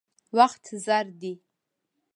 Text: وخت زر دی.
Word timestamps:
وخت 0.37 0.63
زر 0.85 1.05
دی. 1.21 1.33